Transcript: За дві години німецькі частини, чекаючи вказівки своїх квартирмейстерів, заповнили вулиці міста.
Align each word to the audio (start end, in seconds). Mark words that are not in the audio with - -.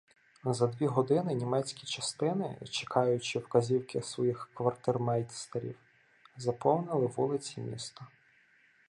За 0.51 0.67
дві 0.67 0.85
години 0.85 1.33
німецькі 1.33 1.87
частини, 1.87 2.57
чекаючи 2.71 3.39
вказівки 3.39 4.01
своїх 4.01 4.49
квартирмейстерів, 4.53 5.75
заповнили 6.37 7.05
вулиці 7.07 7.61
міста. 7.61 8.07